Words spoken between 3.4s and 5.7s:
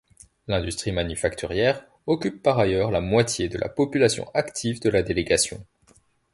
de la population active de la délégation.